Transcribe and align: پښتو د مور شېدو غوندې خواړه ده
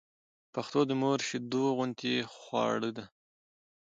پښتو 0.53 0.79
د 0.89 0.91
مور 1.01 1.19
شېدو 1.27 1.63
غوندې 1.75 2.15
خواړه 2.35 2.89
ده 2.97 3.05